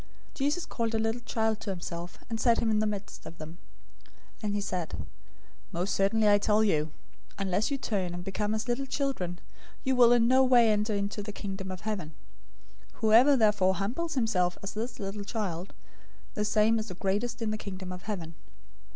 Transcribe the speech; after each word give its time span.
018:002 0.31 0.33
Jesus 0.33 0.65
called 0.65 0.95
a 0.95 0.97
little 0.97 1.21
child 1.21 1.59
to 1.59 1.69
himself, 1.69 2.17
and 2.27 2.41
set 2.41 2.57
him 2.57 2.71
in 2.71 2.79
the 2.79 2.87
midst 2.87 3.23
of 3.27 3.37
them, 3.37 3.59
018:003 4.41 4.43
and 4.45 4.63
said, 4.63 5.05
"Most 5.71 5.93
certainly 5.93 6.27
I 6.27 6.39
tell 6.39 6.63
you, 6.63 6.91
unless 7.37 7.69
you 7.69 7.77
turn, 7.77 8.15
and 8.15 8.23
become 8.23 8.55
as 8.55 8.67
little 8.67 8.87
children, 8.87 9.37
you 9.83 9.95
will 9.95 10.11
in 10.11 10.27
no 10.27 10.43
way 10.43 10.71
enter 10.71 10.95
into 10.95 11.21
the 11.21 11.31
Kingdom 11.31 11.69
of 11.69 11.81
Heaven. 11.81 12.15
018:004 12.93 12.93
Whoever 13.01 13.37
therefore 13.37 13.75
humbles 13.75 14.15
himself 14.15 14.57
as 14.63 14.73
this 14.73 14.99
little 14.99 15.23
child, 15.23 15.71
the 16.33 16.45
same 16.45 16.79
is 16.79 16.87
the 16.87 16.95
greatest 16.95 17.39
in 17.43 17.51
the 17.51 17.55
Kingdom 17.59 17.91
of 17.91 18.01
Heaven. 18.01 18.33